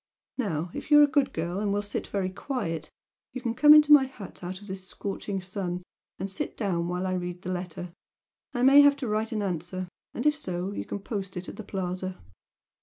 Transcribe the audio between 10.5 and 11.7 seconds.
you can post it at the